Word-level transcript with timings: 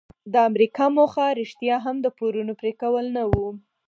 د 0.33 0.35
امریکا 0.49 0.85
موخه 0.95 1.25
رښتیا 1.39 1.75
هم 1.85 1.95
د 2.01 2.07
پورونو 2.17 2.53
پریکول 2.61 3.05
نه 3.15 3.23
وو. 3.31 3.49